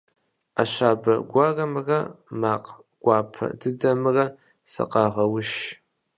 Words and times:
Ӏэ 0.53 0.63
щабэ 0.71 1.13
гуэрымрэ 1.31 1.99
макъ 2.41 2.69
гуапэ 3.03 3.45
дыдэмрэ 3.59 4.25
сыкъагъэуш. 4.71 5.49